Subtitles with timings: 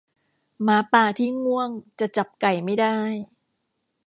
[0.63, 1.69] หมาป่าที่ง่วง
[1.99, 2.97] จะจับไก่ไม่ได้